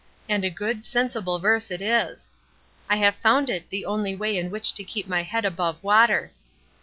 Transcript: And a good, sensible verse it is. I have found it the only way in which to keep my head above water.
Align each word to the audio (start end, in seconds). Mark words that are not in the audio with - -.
And 0.27 0.43
a 0.43 0.49
good, 0.49 0.83
sensible 0.83 1.37
verse 1.37 1.69
it 1.69 1.79
is. 1.79 2.31
I 2.89 2.95
have 2.95 3.13
found 3.13 3.51
it 3.51 3.69
the 3.69 3.85
only 3.85 4.15
way 4.15 4.35
in 4.35 4.49
which 4.49 4.73
to 4.73 4.83
keep 4.83 5.07
my 5.07 5.21
head 5.21 5.45
above 5.45 5.83
water. 5.83 6.31